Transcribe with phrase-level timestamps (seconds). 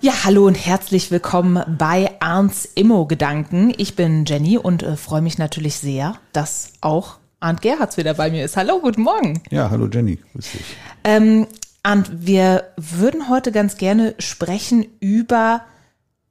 [0.00, 3.74] Ja, hallo und herzlich willkommen bei Arndts Immo-Gedanken.
[3.78, 8.30] Ich bin Jenny und äh, freue mich natürlich sehr, dass auch Arndt Gerhards wieder bei
[8.30, 8.56] mir ist.
[8.56, 9.42] Hallo, guten Morgen.
[9.50, 10.60] Ja, hallo Jenny, grüß dich.
[11.02, 11.48] Ähm,
[11.82, 15.62] Arndt, wir würden heute ganz gerne sprechen über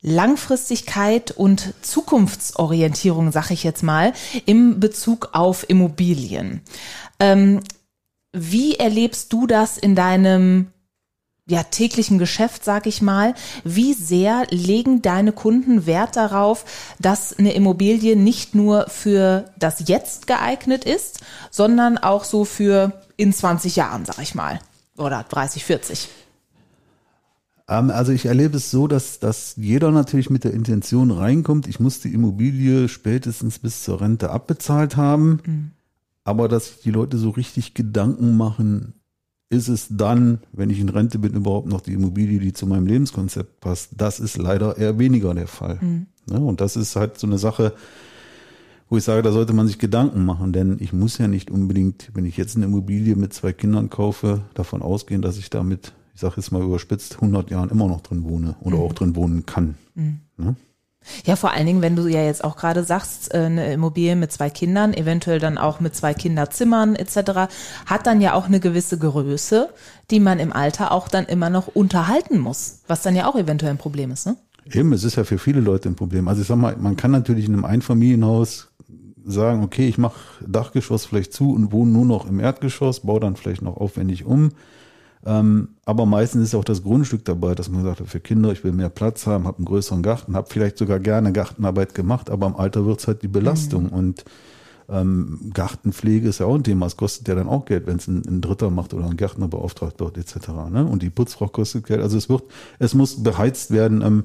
[0.01, 4.13] Langfristigkeit und Zukunftsorientierung, sag ich jetzt mal,
[4.45, 6.61] im Bezug auf Immobilien.
[7.19, 7.59] Ähm,
[8.31, 10.67] wie erlebst du das in deinem
[11.47, 13.33] ja, täglichen Geschäft, sag ich mal,
[13.63, 16.65] wie sehr legen deine Kunden Wert darauf,
[16.99, 23.31] dass eine Immobilie nicht nur für das Jetzt geeignet ist, sondern auch so für in
[23.31, 24.59] 20 Jahren, sag ich mal,
[24.97, 26.09] oder 30, 40?
[27.69, 31.79] Ähm, also ich erlebe es so, dass, dass jeder natürlich mit der Intention reinkommt, ich
[31.79, 35.41] muss die Immobilie spätestens bis zur Rente abbezahlt haben.
[35.45, 35.71] Mhm.
[36.23, 38.95] Aber dass die Leute so richtig Gedanken machen,
[39.49, 42.87] ist es dann, wenn ich in Rente bin, überhaupt noch die Immobilie, die zu meinem
[42.87, 43.91] Lebenskonzept passt?
[43.95, 45.79] Das ist leider eher weniger der Fall.
[45.81, 46.07] Mhm.
[46.29, 47.73] Ja, und das ist halt so eine Sache,
[48.89, 52.11] wo ich sage, da sollte man sich Gedanken machen, denn ich muss ja nicht unbedingt,
[52.13, 56.21] wenn ich jetzt eine Immobilie mit zwei Kindern kaufe, davon ausgehen, dass ich damit, ich
[56.21, 58.83] sage jetzt mal überspitzt, 100 Jahren immer noch drin wohne oder mhm.
[58.83, 59.75] auch drin wohnen kann.
[59.95, 60.19] Mhm.
[60.37, 60.55] Ja?
[61.25, 64.31] Ja, vor allen Dingen, wenn du ja jetzt auch gerade sagst, äh, eine Immobilie mit
[64.31, 67.49] zwei Kindern, eventuell dann auch mit zwei Kinderzimmern etc.,
[67.85, 69.69] hat dann ja auch eine gewisse Größe,
[70.11, 73.71] die man im Alter auch dann immer noch unterhalten muss, was dann ja auch eventuell
[73.71, 74.37] ein Problem ist, ne?
[74.71, 76.27] Eben, es ist ja für viele Leute ein Problem.
[76.27, 78.67] Also ich sag mal, man kann natürlich in einem Einfamilienhaus
[79.25, 83.35] sagen, okay, ich mache Dachgeschoss vielleicht zu und wohne nur noch im Erdgeschoss, baue dann
[83.35, 84.51] vielleicht noch aufwendig um
[85.23, 88.89] aber meistens ist auch das Grundstück dabei, dass man sagt, für Kinder, ich will mehr
[88.89, 92.85] Platz haben, habe einen größeren Garten, habe vielleicht sogar gerne Gartenarbeit gemacht, aber im Alter
[92.85, 93.85] wird es halt die Belastung.
[93.85, 93.89] Mhm.
[93.89, 94.25] Und
[94.89, 96.85] ähm, Gartenpflege ist ja auch ein Thema.
[96.85, 99.47] Es kostet ja dann auch Geld, wenn es ein, ein, Dritter macht oder ein Gärtner
[99.47, 100.47] beauftragt wird, etc.
[100.69, 100.85] Ne?
[100.85, 102.01] Und die Putzfrau kostet Geld.
[102.01, 102.43] Also es wird,
[102.79, 104.01] es muss beheizt werden.
[104.01, 104.23] Ähm,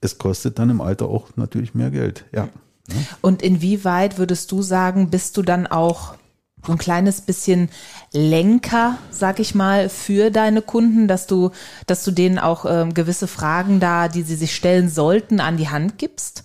[0.00, 2.26] es kostet dann im Alter auch natürlich mehr Geld.
[2.32, 2.44] Ja.
[2.88, 3.06] Ne?
[3.22, 6.14] Und inwieweit würdest du sagen, bist du dann auch
[6.66, 7.68] so ein kleines bisschen
[8.12, 11.50] Lenker, sag ich mal, für deine Kunden, dass du,
[11.86, 15.68] dass du denen auch ähm, gewisse Fragen da, die sie sich stellen sollten, an die
[15.68, 16.44] Hand gibst?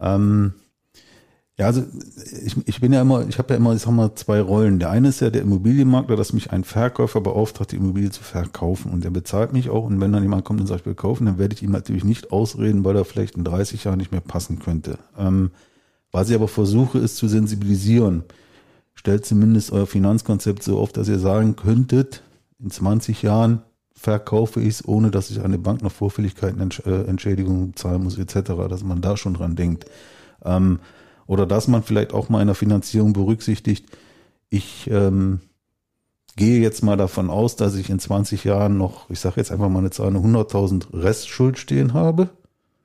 [0.00, 0.54] Ähm,
[1.58, 1.84] ja, also
[2.44, 4.78] ich, ich bin ja immer, ich habe ja immer, ich sag mal, zwei Rollen.
[4.78, 8.92] Der eine ist ja der Immobilienmakler, dass mich ein Verkäufer beauftragt, die Immobilie zu verkaufen.
[8.92, 9.84] Und der bezahlt mich auch.
[9.84, 12.04] Und wenn dann jemand kommt und sagt, ich will kaufen, dann werde ich ihm natürlich
[12.04, 14.98] nicht ausreden, weil er vielleicht in 30 Jahren nicht mehr passen könnte.
[15.18, 15.50] Ähm,
[16.12, 18.24] was ich aber versuche, ist zu sensibilisieren
[18.96, 22.22] stellt zumindest euer Finanzkonzept so auf, dass ihr sagen könntet,
[22.58, 23.62] in 20 Jahren
[23.94, 28.52] verkaufe ich es, ohne dass ich eine Bank noch Vorfälligkeiten, äh, Entschädigungen zahlen muss, etc.,
[28.68, 29.86] dass man da schon dran denkt.
[30.44, 30.80] Ähm,
[31.26, 33.86] oder dass man vielleicht auch mal in der Finanzierung berücksichtigt,
[34.48, 35.40] ich ähm,
[36.36, 39.68] gehe jetzt mal davon aus, dass ich in 20 Jahren noch, ich sage jetzt einfach
[39.68, 42.30] mal eine Zahl, eine 100.000 Restschuld stehen habe,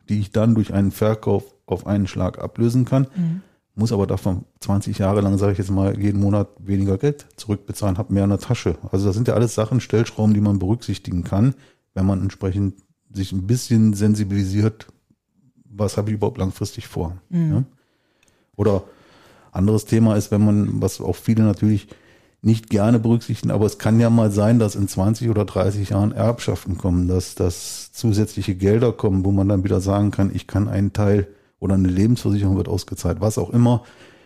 [0.09, 3.07] die ich dann durch einen Verkauf auf einen Schlag ablösen kann.
[3.15, 3.41] Mhm
[3.75, 7.97] muss aber davon 20 Jahre lang, sage ich jetzt mal, jeden Monat weniger Geld zurückbezahlen,
[7.97, 8.75] habe mehr in der Tasche.
[8.91, 11.55] Also das sind ja alles Sachen, Stellschrauben, die man berücksichtigen kann,
[11.93, 12.75] wenn man entsprechend
[13.13, 14.87] sich ein bisschen sensibilisiert,
[15.65, 17.17] was habe ich überhaupt langfristig vor.
[17.29, 17.51] Mhm.
[17.51, 17.63] Ja?
[18.55, 18.83] Oder
[19.51, 21.87] anderes Thema ist, wenn man, was auch viele natürlich
[22.41, 26.11] nicht gerne berücksichtigen, aber es kann ja mal sein, dass in 20 oder 30 Jahren
[26.11, 30.67] Erbschaften kommen, dass, dass zusätzliche Gelder kommen, wo man dann wieder sagen kann, ich kann
[30.67, 31.27] einen Teil
[31.61, 33.83] oder eine Lebensversicherung wird ausgezahlt, was auch immer.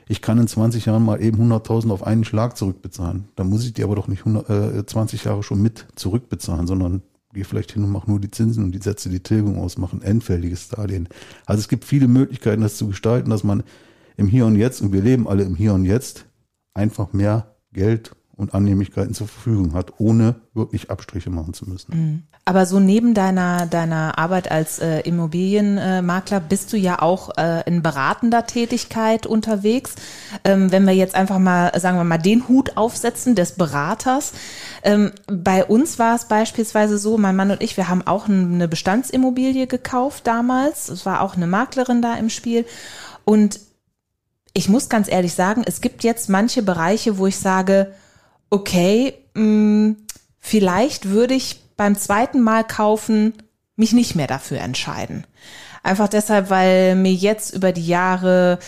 [0.08, 3.26] Ich kann in 20 Jahren mal eben 100.000 auf einen Schlag zurückbezahlen.
[3.36, 7.02] Da muss ich die aber doch nicht 100, äh, 20 Jahre schon mit zurückbezahlen, sondern
[7.34, 10.02] gehe vielleicht hin und mache nur die Zinsen und die Sätze die Tilgung aus, machen
[10.02, 11.10] endfälliges Darlehen.
[11.46, 13.64] Also es gibt viele Möglichkeiten, das zu gestalten, dass man
[14.16, 16.26] im Hier und Jetzt, und wir leben alle im Hier und Jetzt,
[16.74, 21.96] einfach mehr Geld und Annehmlichkeiten zur Verfügung hat, ohne wirklich Abstriche machen zu müssen.
[21.96, 22.24] Mhm.
[22.44, 27.82] Aber so neben deiner, deiner Arbeit als äh, Immobilienmakler bist du ja auch äh, in
[27.82, 29.96] beratender Tätigkeit unterwegs.
[30.44, 34.34] Ähm, wenn wir jetzt einfach mal, sagen wir mal, den Hut aufsetzen des Beraters.
[34.84, 38.68] Ähm, bei uns war es beispielsweise so, mein Mann und ich, wir haben auch eine
[38.68, 40.90] Bestandsimmobilie gekauft damals.
[40.90, 42.66] Es war auch eine Maklerin da im Spiel.
[43.24, 43.60] Und
[44.54, 47.92] ich muss ganz ehrlich sagen, es gibt jetzt manche Bereiche, wo ich sage,
[48.50, 49.98] okay, mh, mm,
[50.40, 53.34] vielleicht würde ich beim zweiten Mal kaufen
[53.76, 55.26] mich nicht mehr dafür entscheiden.
[55.84, 58.60] Einfach deshalb, weil mir jetzt über die Jahre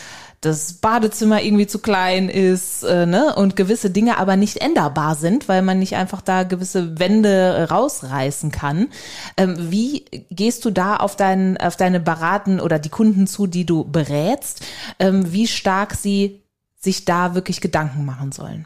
[0.41, 3.33] das Badezimmer irgendwie zu klein ist äh, ne?
[3.35, 8.51] und gewisse Dinge aber nicht änderbar sind, weil man nicht einfach da gewisse Wände rausreißen
[8.51, 8.89] kann.
[9.35, 13.65] Ähm, wie gehst du da auf, dein, auf deine Beraten oder die Kunden zu, die
[13.65, 14.63] du berätst,
[14.99, 16.43] ähm, wie stark sie
[16.75, 18.65] sich da wirklich Gedanken machen sollen?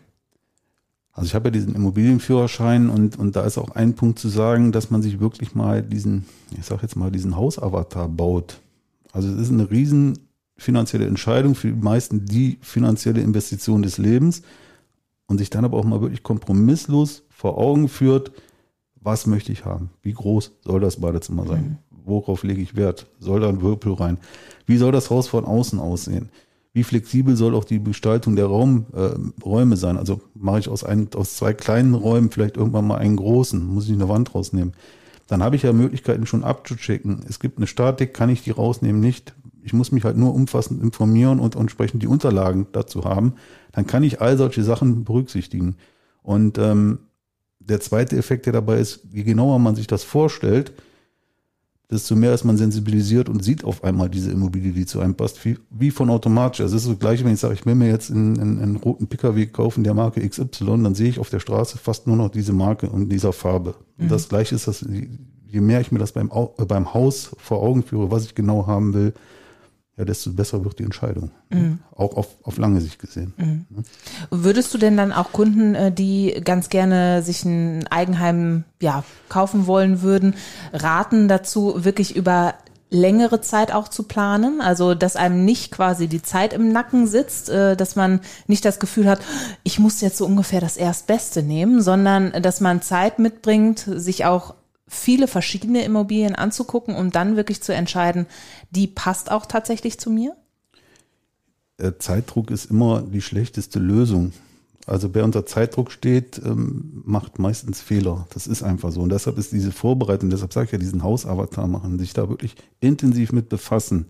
[1.13, 4.71] Also ich habe ja diesen Immobilienführerschein und, und da ist auch ein Punkt zu sagen,
[4.71, 6.25] dass man sich wirklich mal diesen,
[6.57, 8.59] ich sag jetzt mal, diesen Hausavatar baut.
[9.11, 10.19] Also es ist eine riesen
[10.57, 14.41] finanzielle Entscheidung, für die meisten die finanzielle Investition des Lebens
[15.25, 18.31] und sich dann aber auch mal wirklich kompromisslos vor Augen führt,
[18.95, 19.89] was möchte ich haben?
[20.03, 21.79] Wie groß soll das Badezimmer sein?
[21.89, 22.03] Mhm.
[22.05, 23.07] Worauf lege ich Wert?
[23.19, 24.17] Soll da ein Whirlpool rein?
[24.65, 26.29] Wie soll das Haus von außen aussehen?
[26.73, 29.09] Wie flexibel soll auch die Gestaltung der Raum, äh,
[29.44, 29.97] Räume sein?
[29.97, 33.88] Also mache ich aus, ein, aus zwei kleinen Räumen vielleicht irgendwann mal einen großen, muss
[33.88, 34.73] ich eine Wand rausnehmen.
[35.27, 37.25] Dann habe ich ja Möglichkeiten schon abzuchecken.
[37.27, 39.33] Es gibt eine Statik, kann ich die rausnehmen, nicht
[39.63, 43.35] ich muss mich halt nur umfassend informieren und entsprechend die Unterlagen dazu haben.
[43.71, 45.75] Dann kann ich all solche Sachen berücksichtigen.
[46.24, 47.00] Und ähm,
[47.59, 50.74] der zweite Effekt, der dabei ist, je genauer man sich das vorstellt,
[51.91, 55.43] desto mehr ist man sensibilisiert und sieht auf einmal diese Immobilie, die zu einem passt,
[55.43, 56.61] wie, wie von automatisch.
[56.61, 58.75] Also es ist so gleich, wenn ich sage, ich will mir jetzt einen, einen, einen
[58.77, 62.29] roten Pkw kaufen der Marke XY, dann sehe ich auf der Straße fast nur noch
[62.29, 63.75] diese Marke und dieser Farbe.
[63.97, 64.09] Und mhm.
[64.09, 64.85] das gleiche ist das,
[65.47, 66.31] je mehr ich mir das beim,
[66.67, 69.13] beim Haus vor Augen führe, was ich genau haben will,
[70.01, 71.30] ja, desto besser wird die Entscheidung.
[71.51, 71.77] Mhm.
[71.95, 73.33] Auch auf, auf lange Sicht gesehen.
[73.38, 73.65] Mhm.
[74.31, 79.68] Würdest du denn dann auch Kunden, äh, die ganz gerne sich ein Eigenheim ja, kaufen
[79.68, 80.33] wollen würden,
[80.74, 82.56] raten dazu, wirklich über
[82.89, 87.50] längere Zeit auch zu planen, also dass einem nicht quasi die Zeit im Nacken sitzt,
[87.50, 89.19] äh, dass man nicht das Gefühl hat,
[89.62, 94.56] ich muss jetzt so ungefähr das Erstbeste nehmen, sondern dass man Zeit mitbringt, sich auch
[94.91, 98.27] viele verschiedene Immobilien anzugucken, um dann wirklich zu entscheiden,
[98.71, 100.35] die passt auch tatsächlich zu mir?
[101.77, 104.33] Äh, Zeitdruck ist immer die schlechteste Lösung.
[104.85, 108.27] Also wer unter Zeitdruck steht, ähm, macht meistens Fehler.
[108.33, 108.99] Das ist einfach so.
[108.99, 112.55] Und deshalb ist diese Vorbereitung, deshalb sage ich ja, diesen Hausavatar machen, sich da wirklich
[112.81, 114.07] intensiv mit befassen.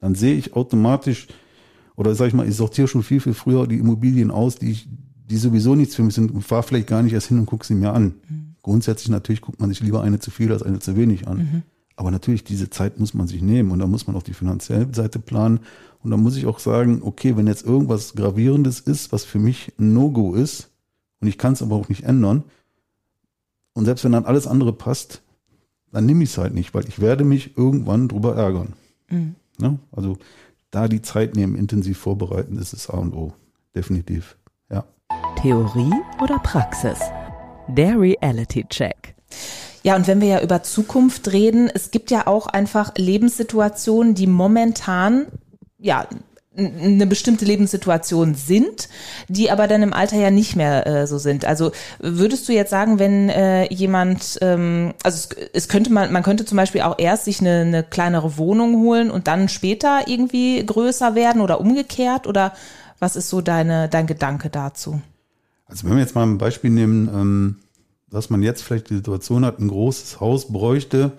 [0.00, 1.28] Dann sehe ich automatisch,
[1.94, 4.88] oder sage ich mal, ich sortiere schon viel, viel früher die Immobilien aus, die ich,
[5.28, 7.66] die sowieso nichts für mich sind und fahre vielleicht gar nicht erst hin und gucke
[7.66, 8.14] sie mir an.
[8.28, 8.39] Mhm.
[8.62, 11.38] Grundsätzlich natürlich guckt man sich lieber eine zu viel als eine zu wenig an.
[11.38, 11.62] Mhm.
[11.96, 14.88] Aber natürlich, diese Zeit muss man sich nehmen und da muss man auch die finanzielle
[14.94, 15.60] Seite planen.
[16.02, 19.72] Und da muss ich auch sagen, okay, wenn jetzt irgendwas Gravierendes ist, was für mich
[19.78, 20.70] ein No-Go ist,
[21.20, 22.44] und ich kann es aber auch nicht ändern,
[23.74, 25.22] und selbst wenn dann alles andere passt,
[25.92, 28.72] dann nehme ich es halt nicht, weil ich werde mich irgendwann drüber ärgern.
[29.10, 29.34] Mhm.
[29.60, 30.16] Ja, also
[30.70, 33.34] da die Zeit nehmen, intensiv vorbereiten, ist es A und O.
[33.74, 34.36] Definitiv.
[34.70, 34.84] Ja.
[35.36, 35.92] Theorie
[36.22, 36.98] oder Praxis?
[37.70, 39.14] Der Reality Check.
[39.82, 44.26] Ja, und wenn wir ja über Zukunft reden, es gibt ja auch einfach Lebenssituationen, die
[44.26, 45.26] momentan
[45.78, 46.06] ja
[46.56, 48.88] eine bestimmte Lebenssituation sind,
[49.28, 51.44] die aber dann im Alter ja nicht mehr äh, so sind.
[51.44, 51.70] Also
[52.00, 56.44] würdest du jetzt sagen, wenn äh, jemand, ähm, also es, es könnte man, man könnte
[56.44, 61.14] zum Beispiel auch erst sich eine, eine kleinere Wohnung holen und dann später irgendwie größer
[61.14, 62.52] werden oder umgekehrt oder
[62.98, 65.00] was ist so deine dein Gedanke dazu?
[65.70, 67.56] Also wenn wir jetzt mal ein Beispiel nehmen, ähm,
[68.10, 71.12] dass man jetzt vielleicht die Situation hat, ein großes Haus bräuchte,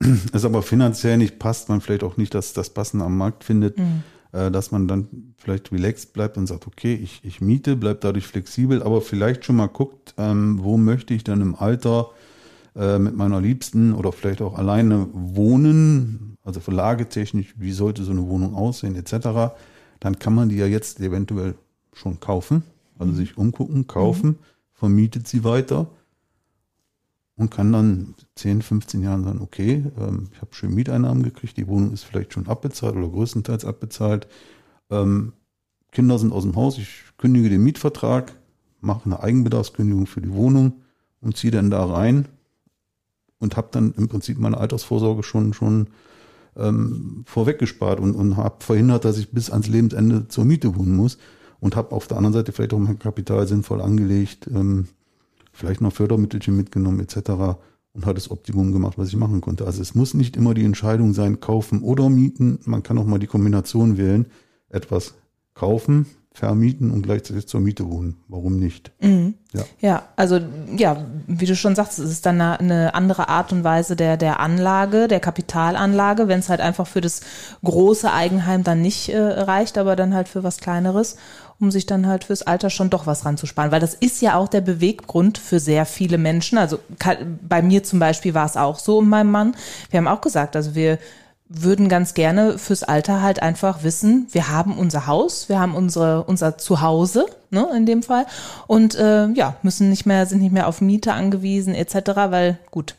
[0.32, 3.78] es aber finanziell nicht passt, man vielleicht auch nicht das, das Passende am Markt findet,
[3.78, 4.02] mhm.
[4.32, 8.26] äh, dass man dann vielleicht relaxed bleibt und sagt, okay, ich, ich miete, bleibt dadurch
[8.26, 12.10] flexibel, aber vielleicht schon mal guckt, ähm, wo möchte ich dann im Alter
[12.74, 18.26] äh, mit meiner Liebsten oder vielleicht auch alleine wohnen, also verlagetechnisch, wie sollte so eine
[18.26, 19.54] Wohnung aussehen, etc.,
[20.00, 21.54] dann kann man die ja jetzt eventuell
[21.92, 22.64] schon kaufen
[22.98, 24.38] also sich umgucken, kaufen, mhm.
[24.72, 25.88] vermietet sie weiter
[27.36, 31.66] und kann dann 10, 15 Jahren sagen, okay, ähm, ich habe schön Mieteinnahmen gekriegt, die
[31.66, 34.28] Wohnung ist vielleicht schon abbezahlt oder größtenteils abbezahlt.
[34.90, 35.32] Ähm,
[35.90, 38.34] Kinder sind aus dem Haus, ich kündige den Mietvertrag,
[38.80, 40.82] mache eine Eigenbedarfskündigung für die Wohnung
[41.20, 42.28] und ziehe dann da rein
[43.38, 45.88] und habe dann im Prinzip meine Altersvorsorge schon schon
[46.56, 51.18] ähm, vorweggespart und, und habe verhindert, dass ich bis ans Lebensende zur Miete wohnen muss
[51.64, 54.88] und habe auf der anderen Seite vielleicht auch mein Kapital sinnvoll angelegt, ähm,
[55.50, 57.56] vielleicht noch Fördermittelchen mitgenommen etc.
[57.94, 59.64] und hat das Optimum gemacht, was ich machen konnte.
[59.64, 62.58] Also es muss nicht immer die Entscheidung sein, kaufen oder mieten.
[62.66, 64.26] Man kann auch mal die Kombination wählen,
[64.68, 65.14] etwas
[65.54, 66.04] kaufen,
[66.34, 68.16] vermieten und gleichzeitig zur Miete wohnen.
[68.26, 68.90] Warum nicht?
[69.00, 69.34] Mhm.
[69.52, 69.62] Ja.
[69.80, 70.40] ja, also
[70.76, 74.40] ja, wie du schon sagst, es ist dann eine, andere Art und Weise der, der
[74.40, 77.20] Anlage, der Kapitalanlage, wenn es halt einfach für das
[77.62, 81.16] große Eigenheim dann nicht äh, reicht, aber dann halt für was Kleineres.
[81.60, 83.72] Um sich dann halt fürs Alter schon doch was ranzusparen.
[83.72, 86.58] Weil das ist ja auch der Beweggrund für sehr viele Menschen.
[86.58, 86.78] Also
[87.48, 89.56] bei mir zum Beispiel war es auch so und meinem Mann.
[89.90, 90.98] Wir haben auch gesagt, also wir
[91.48, 96.24] würden ganz gerne fürs Alter halt einfach wissen, wir haben unser Haus, wir haben unsere,
[96.24, 98.26] unser Zuhause, ne, in dem Fall.
[98.66, 101.96] Und äh, ja, müssen nicht mehr, sind nicht mehr auf Miete angewiesen, etc.,
[102.30, 102.96] weil gut,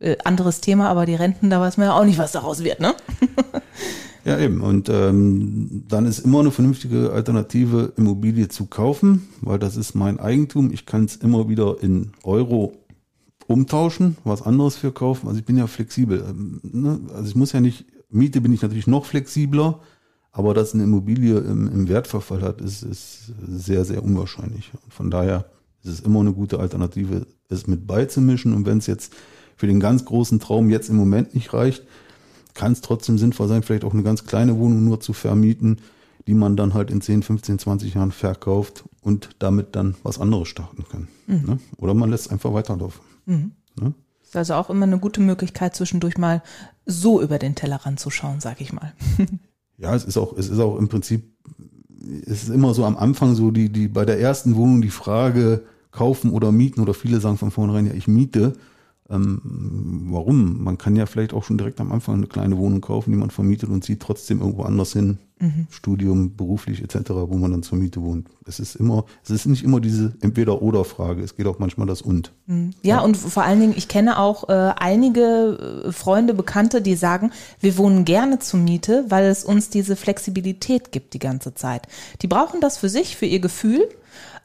[0.00, 2.80] äh, anderes Thema, aber die Renten, da weiß man ja auch nicht, was daraus wird,
[2.80, 2.94] ne?
[4.24, 4.60] Ja, eben.
[4.60, 10.20] Und ähm, dann ist immer eine vernünftige Alternative, Immobilie zu kaufen, weil das ist mein
[10.20, 10.72] Eigentum.
[10.72, 12.72] Ich kann es immer wieder in Euro
[13.48, 15.26] umtauschen, was anderes für kaufen.
[15.26, 16.24] Also ich bin ja flexibel.
[16.28, 17.00] Ähm, ne?
[17.14, 19.80] Also ich muss ja nicht, Miete bin ich natürlich noch flexibler,
[20.30, 24.70] aber dass eine Immobilie im, im Wertverfall hat, ist, ist sehr, sehr unwahrscheinlich.
[24.84, 25.46] Und von daher
[25.82, 28.54] ist es immer eine gute Alternative, es mit beizumischen.
[28.54, 29.12] Und wenn es jetzt
[29.56, 31.82] für den ganz großen Traum jetzt im Moment nicht reicht,
[32.54, 35.78] kann es trotzdem sinnvoll sein, vielleicht auch eine ganz kleine Wohnung nur zu vermieten,
[36.26, 40.48] die man dann halt in 10, 15, 20 Jahren verkauft und damit dann was anderes
[40.48, 41.08] starten kann.
[41.26, 41.46] Mhm.
[41.46, 41.58] Ne?
[41.78, 43.00] Oder man lässt einfach weiterlaufen.
[43.26, 43.52] Mhm.
[43.80, 43.94] Ne?
[44.22, 46.42] Ist also auch immer eine gute Möglichkeit, zwischendurch mal
[46.86, 48.92] so über den Tellerrand zu schauen, sag ich mal.
[49.78, 51.24] ja, es ist auch, es ist auch im Prinzip,
[52.26, 55.64] es ist immer so am Anfang so die, die, bei der ersten Wohnung die Frage,
[55.92, 58.54] kaufen oder mieten oder viele sagen von vornherein, ja, ich miete.
[59.12, 60.64] Ähm, warum?
[60.64, 63.30] Man kann ja vielleicht auch schon direkt am Anfang eine kleine Wohnung kaufen, die man
[63.30, 65.66] vermietet und zieht trotzdem irgendwo anders hin, mhm.
[65.70, 68.28] Studium, beruflich etc., wo man dann zur Miete wohnt.
[68.46, 72.32] Es ist immer, es ist nicht immer diese Entweder-Oder-Frage, es geht auch manchmal das Und.
[72.46, 72.70] Mhm.
[72.82, 76.94] Ja, ja, und vor allen Dingen, ich kenne auch äh, einige äh, Freunde, Bekannte, die
[76.94, 81.86] sagen, wir wohnen gerne zur Miete, weil es uns diese Flexibilität gibt die ganze Zeit.
[82.22, 83.88] Die brauchen das für sich, für ihr Gefühl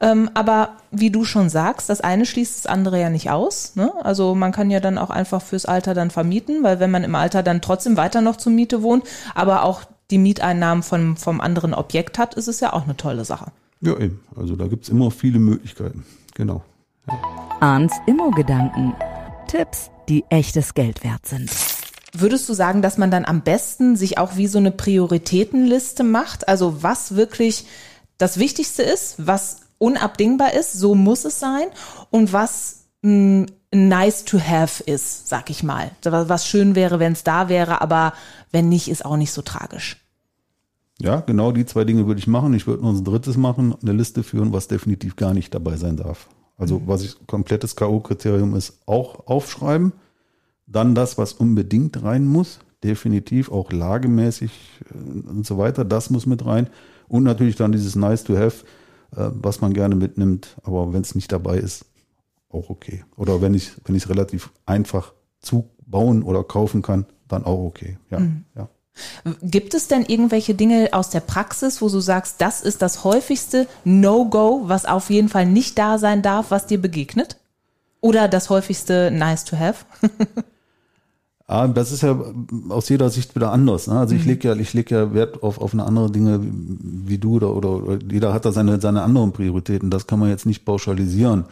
[0.00, 3.74] ähm, aber wie du schon sagst, das eine schließt das andere ja nicht aus.
[3.74, 3.92] Ne?
[4.02, 7.14] Also man kann ja dann auch einfach fürs Alter dann vermieten, weil wenn man im
[7.14, 11.74] Alter dann trotzdem weiter noch zur Miete wohnt, aber auch die Mieteinnahmen vom, vom anderen
[11.74, 13.52] Objekt hat, ist es ja auch eine tolle Sache.
[13.80, 14.20] Ja, eben.
[14.36, 16.04] Also da gibt es immer viele Möglichkeiten.
[16.34, 16.62] Genau.
[17.06, 17.14] Ja.
[17.60, 18.94] Arns Immo-Gedanken.
[19.46, 21.50] Tipps, die echtes Geld wert sind.
[22.12, 26.48] Würdest du sagen, dass man dann am besten sich auch wie so eine Prioritätenliste macht?
[26.48, 27.66] Also was wirklich
[28.18, 31.66] das Wichtigste ist, was unabdingbar ist, so muss es sein
[32.10, 35.90] und was mh, hm, nice to have ist, sag ich mal.
[36.02, 38.12] Was schön wäre, wenn es da wäre, aber
[38.50, 39.96] wenn nicht, ist auch nicht so tragisch.
[41.00, 42.54] Ja, genau die zwei Dinge würde ich machen.
[42.54, 45.96] Ich würde noch ein drittes machen, eine Liste führen, was definitiv gar nicht dabei sein
[45.96, 46.28] darf.
[46.56, 46.88] Also mhm.
[46.88, 49.92] was ich komplettes K.O.-Kriterium ist, auch aufschreiben.
[50.66, 54.50] Dann das, was unbedingt rein muss, definitiv auch lagemäßig
[54.90, 56.68] äh, und so weiter, das muss mit rein.
[57.08, 58.64] Und natürlich dann dieses Nice to Have,
[59.16, 60.56] äh, was man gerne mitnimmt.
[60.62, 61.84] Aber wenn es nicht dabei ist,
[62.50, 63.04] auch okay.
[63.16, 67.98] Oder wenn ich wenn ich es relativ einfach zubauen oder kaufen kann, dann auch okay.
[68.10, 68.44] Ja, mhm.
[68.56, 68.68] ja.
[69.42, 73.68] Gibt es denn irgendwelche Dinge aus der Praxis, wo du sagst, das ist das häufigste
[73.84, 77.38] No-Go, was auf jeden Fall nicht da sein darf, was dir begegnet?
[78.00, 79.84] Oder das häufigste Nice to Have?
[81.50, 82.14] Ah, das ist ja
[82.68, 83.86] aus jeder Sicht wieder anders.
[83.86, 83.98] Ne?
[83.98, 84.28] Also ich mhm.
[84.28, 87.70] lege ja, ich lege ja Wert auf, auf eine andere Dinge wie du oder, oder,
[87.70, 89.88] oder jeder hat da seine, seine anderen Prioritäten.
[89.88, 91.46] Das kann man jetzt nicht pauschalisieren.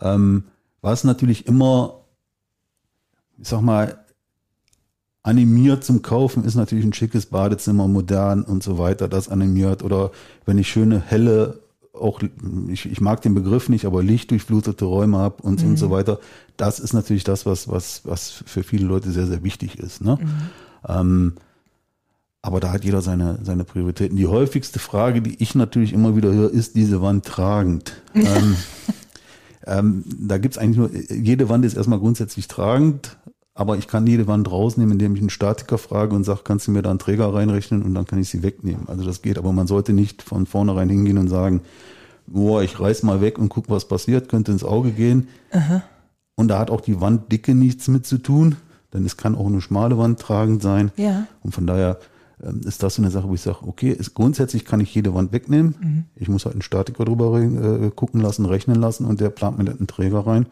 [0.00, 0.44] Ähm,
[0.82, 1.94] was natürlich immer,
[3.38, 3.98] ich sag mal,
[5.24, 9.82] animiert zum Kaufen ist natürlich ein schickes Badezimmer, modern und so weiter, das animiert.
[9.82, 10.12] Oder
[10.46, 11.58] wenn ich schöne, helle
[11.92, 12.20] auch,
[12.68, 15.70] ich, ich mag den Begriff nicht, aber lichtdurchflutete Räume habe und, mhm.
[15.70, 15.92] und so mhm.
[15.92, 16.20] weiter.
[16.56, 20.02] Das ist natürlich das, was, was, was für viele Leute sehr, sehr wichtig ist.
[20.02, 20.18] Ne?
[20.20, 20.28] Mhm.
[20.88, 21.32] Ähm,
[22.42, 24.16] aber da hat jeder seine, seine Prioritäten.
[24.16, 28.00] Die häufigste Frage, die ich natürlich immer wieder höre, ist diese Wand tragend?
[28.14, 28.56] ähm,
[29.66, 33.18] ähm, da gibt's eigentlich nur, jede Wand ist erstmal grundsätzlich tragend,
[33.60, 36.70] aber ich kann jede Wand rausnehmen, indem ich einen Statiker frage und sage, kannst du
[36.70, 38.88] mir da einen Träger reinrechnen und dann kann ich sie wegnehmen.
[38.88, 41.60] Also das geht, aber man sollte nicht von vornherein hingehen und sagen,
[42.26, 45.28] boah, ich reiß mal weg und guck, was passiert, könnte ins Auge gehen.
[45.52, 45.82] Aha.
[46.36, 48.56] Und da hat auch die Wanddicke nichts mit zu tun,
[48.94, 50.90] denn es kann auch eine schmale Wand tragend sein.
[50.96, 51.26] Ja.
[51.42, 51.98] Und von daher
[52.42, 55.12] ähm, ist das so eine Sache, wo ich sage, okay, ist, grundsätzlich kann ich jede
[55.12, 55.74] Wand wegnehmen.
[55.78, 56.04] Mhm.
[56.16, 59.70] Ich muss halt einen Statiker drüber äh, gucken lassen, rechnen lassen und der plant mir
[59.70, 60.46] einen Träger rein.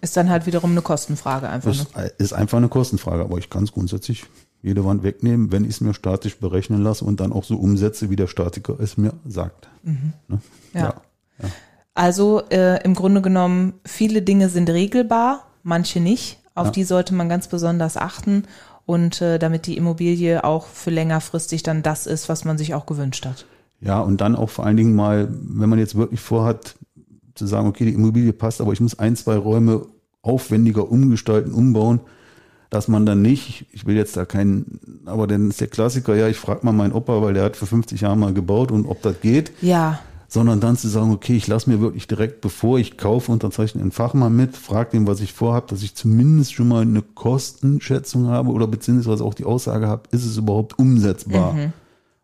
[0.00, 1.70] Ist dann halt wiederum eine Kostenfrage einfach.
[1.70, 2.10] Ist, ne?
[2.18, 4.24] ist einfach eine Kostenfrage, aber ich kann es grundsätzlich
[4.62, 8.10] jede Wand wegnehmen, wenn ich es mir statisch berechnen lasse und dann auch so umsetze,
[8.10, 9.68] wie der Statiker es mir sagt.
[9.82, 10.12] Mhm.
[10.28, 10.38] Ne?
[10.74, 10.80] Ja.
[10.80, 10.94] ja.
[11.42, 11.48] ja.
[11.94, 16.38] Also äh, im Grunde genommen, viele Dinge sind regelbar, manche nicht.
[16.54, 16.72] Auf ja.
[16.72, 18.44] die sollte man ganz besonders achten
[18.86, 22.86] und äh, damit die Immobilie auch für längerfristig dann das ist, was man sich auch
[22.86, 23.46] gewünscht hat.
[23.80, 26.74] Ja, und dann auch vor allen Dingen mal, wenn man jetzt wirklich vorhat,
[27.40, 29.86] zu sagen, okay, die Immobilie passt, aber ich muss ein, zwei Räume
[30.22, 32.00] aufwendiger umgestalten, umbauen,
[32.68, 36.28] dass man dann nicht, ich will jetzt da keinen aber dann ist der Klassiker, ja,
[36.28, 39.02] ich frage mal meinen Opa, weil der hat für 50 Jahre mal gebaut und ob
[39.02, 39.52] das geht.
[39.60, 39.98] Ja.
[40.28, 43.90] Sondern dann zu sagen, okay, ich lasse mir wirklich direkt, bevor ich kaufe, unterzeichne einen
[43.90, 48.50] Fachmann mit, frage dem, was ich vorhabe, dass ich zumindest schon mal eine Kostenschätzung habe
[48.50, 51.54] oder beziehungsweise auch die Aussage habe, ist es überhaupt umsetzbar?
[51.54, 51.72] Mhm.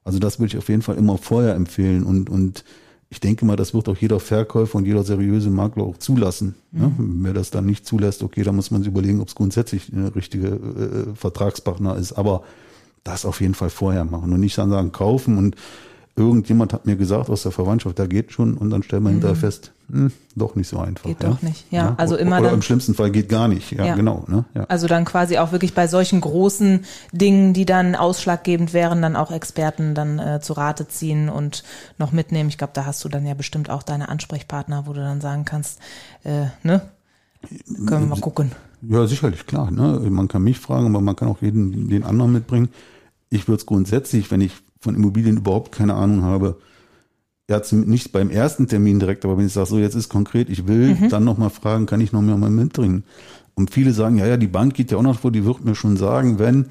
[0.04, 2.62] Also das würde ich auf jeden Fall immer vorher empfehlen und, und
[3.08, 6.56] ich denke mal, das wird auch jeder Verkäufer und jeder seriöse Makler auch zulassen.
[6.72, 6.92] Ne?
[6.96, 7.24] Mhm.
[7.24, 10.06] Wer das dann nicht zulässt, okay, da muss man sich überlegen, ob es grundsätzlich ein
[10.08, 12.14] richtiger äh, Vertragspartner ist.
[12.14, 12.42] Aber
[13.04, 15.54] das auf jeden Fall vorher machen und nicht dann sagen, kaufen und
[16.16, 19.16] irgendjemand hat mir gesagt aus der Verwandtschaft, da geht schon und dann stellt man mhm.
[19.16, 21.04] hinterher fest, hm, doch nicht so einfach.
[21.04, 21.28] Geht ja?
[21.28, 21.84] doch nicht, ja.
[21.84, 21.94] ja.
[21.98, 23.94] Also immer Oder dann, im schlimmsten Fall geht gar nicht, ja, ja.
[23.94, 24.24] genau.
[24.26, 24.46] Ne?
[24.54, 24.64] Ja.
[24.64, 29.30] Also dann quasi auch wirklich bei solchen großen Dingen, die dann ausschlaggebend wären, dann auch
[29.30, 31.64] Experten dann äh, zu Rate ziehen und
[31.98, 32.48] noch mitnehmen.
[32.48, 35.44] Ich glaube, da hast du dann ja bestimmt auch deine Ansprechpartner, wo du dann sagen
[35.44, 35.80] kannst,
[36.24, 36.80] äh, ne,
[37.86, 38.52] können wir mal gucken.
[38.82, 39.70] Ja, sicherlich, klar.
[39.70, 40.00] Ne?
[40.10, 42.70] Man kann mich fragen, aber man kann auch jeden den anderen mitbringen.
[43.28, 44.52] Ich würde es grundsätzlich, wenn ich
[44.86, 46.58] von Immobilien überhaupt keine Ahnung habe,
[47.50, 50.66] ja, nicht beim ersten Termin direkt, aber wenn ich sage, so jetzt ist konkret, ich
[50.66, 51.08] will, mhm.
[51.08, 53.04] dann nochmal fragen, kann ich noch mehr mal mitbringen?
[53.54, 55.74] Und viele sagen, ja, ja, die Bank geht ja auch noch vor, die wird mir
[55.74, 56.66] schon sagen, wenn,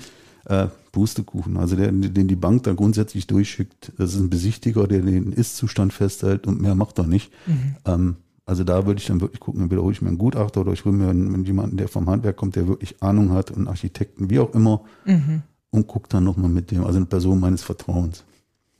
[0.45, 5.01] äh, Pustekuchen, also der, den die Bank da grundsätzlich durchschickt, das ist ein Besichtiger, der
[5.01, 7.31] den Ist-Zustand festhält und mehr macht er nicht.
[7.47, 7.75] Mhm.
[7.85, 10.71] Ähm, also da würde ich dann wirklich gucken, entweder hole ich mir einen Gutachter oder
[10.71, 14.29] ich hole mir einen, jemanden, der vom Handwerk kommt, der wirklich Ahnung hat und Architekten,
[14.29, 14.81] wie auch immer.
[15.05, 15.41] Mhm
[15.75, 18.23] und gucke dann nochmal mit dem, also eine Person meines Vertrauens.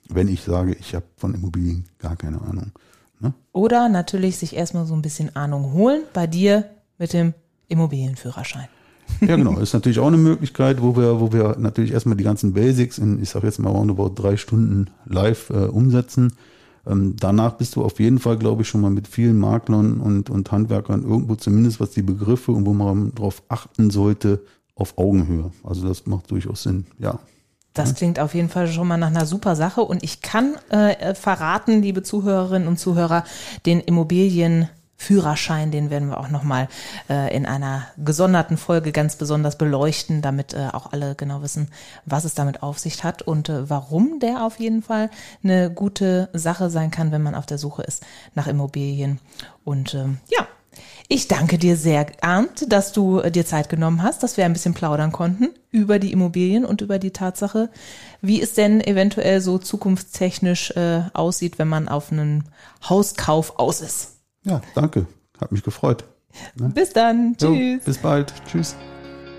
[0.09, 2.71] Wenn ich sage, ich habe von Immobilien gar keine Ahnung.
[3.19, 3.33] Ne?
[3.51, 6.65] Oder natürlich sich erstmal so ein bisschen Ahnung holen bei dir
[6.97, 7.33] mit dem
[7.67, 8.67] Immobilienführerschein.
[9.21, 9.59] Ja, genau.
[9.59, 13.21] Ist natürlich auch eine Möglichkeit, wo wir, wo wir natürlich erstmal die ganzen Basics in,
[13.21, 16.33] ich sage jetzt mal roundabout drei Stunden live äh, umsetzen.
[16.87, 20.29] Ähm, danach bist du auf jeden Fall, glaube ich, schon mal mit vielen Maklern und,
[20.29, 24.41] und Handwerkern irgendwo zumindest, was die Begriffe und wo man darauf achten sollte,
[24.75, 25.51] auf Augenhöhe.
[25.63, 27.19] Also das macht durchaus Sinn, ja.
[27.75, 31.13] Das klingt auf jeden Fall schon mal nach einer super Sache und ich kann äh,
[31.13, 33.25] verraten, liebe Zuhörerinnen und Zuhörer,
[33.65, 36.69] den Immobilienführerschein, den werden wir auch nochmal
[37.09, 41.67] äh, in einer gesonderten Folge ganz besonders beleuchten, damit äh, auch alle genau wissen,
[42.05, 45.09] was es damit auf sich hat und äh, warum der auf jeden Fall
[45.43, 49.19] eine gute Sache sein kann, wenn man auf der Suche ist nach Immobilien.
[49.65, 50.47] Und ähm, ja,
[51.07, 54.53] ich danke dir sehr, Arndt, dass du äh, dir Zeit genommen hast, dass wir ein
[54.53, 57.69] bisschen plaudern konnten über die Immobilien und über die Tatsache,
[58.21, 62.45] wie es denn eventuell so zukunftstechnisch äh, aussieht, wenn man auf einen
[62.87, 64.17] Hauskauf aus ist.
[64.43, 65.05] Ja, danke.
[65.39, 66.05] Hat mich gefreut.
[66.55, 66.69] Ne?
[66.69, 67.35] Bis dann.
[67.37, 67.49] Tschüss.
[67.49, 68.33] Jo, bis bald.
[68.49, 68.75] Tschüss.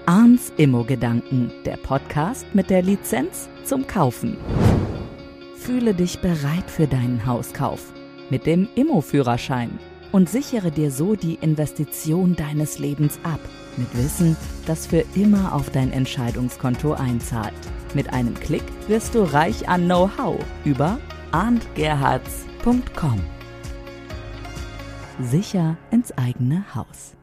[0.06, 4.36] Arns Immo-Gedanken, der Podcast mit der Lizenz zum Kaufen.
[5.56, 7.92] Fühle dich bereit für deinen Hauskauf
[8.30, 9.80] mit dem Immo-Führerschein
[10.12, 13.40] und sichere dir so die Investition deines Lebens ab,
[13.76, 17.54] mit Wissen, das für immer auf dein Entscheidungskonto einzahlt.
[17.94, 20.98] Mit einem Klick wirst du reich an Know-how über
[21.32, 23.20] arndgerhards.com.
[25.20, 27.15] Sicher ins eigene Haus.